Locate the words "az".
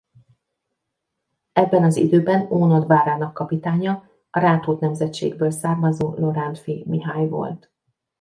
1.83-1.95